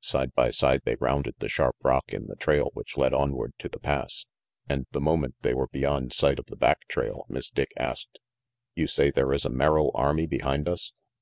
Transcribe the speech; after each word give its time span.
Side 0.00 0.32
by 0.32 0.48
side 0.48 0.80
they 0.86 0.94
rounded 0.94 1.34
the 1.38 1.50
sharp 1.50 1.76
rock 1.82 2.14
in 2.14 2.28
the 2.28 2.36
trail 2.36 2.70
which 2.72 2.96
led 2.96 3.12
onward 3.12 3.52
to 3.58 3.68
the 3.68 3.78
Pass, 3.78 4.24
and 4.70 4.86
the 4.92 5.02
moment 5.02 5.34
they 5.42 5.52
were 5.52 5.68
beyond 5.68 6.14
sight 6.14 6.38
of 6.38 6.46
the 6.46 6.56
back 6.56 6.88
trail, 6.88 7.26
Miss 7.28 7.50
Dick 7.50 7.68
asked: 7.76 8.20
"You 8.74 8.86
say 8.86 9.10
there 9.10 9.34
is 9.34 9.44
a 9.44 9.50
Merrill 9.50 9.90
army 9.94 10.24
behind 10.26 10.66
us?" 10.66 10.94